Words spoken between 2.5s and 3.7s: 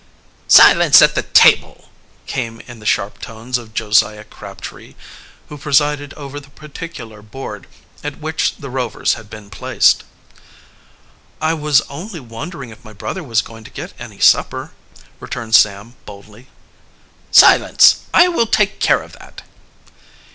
in the sharp tones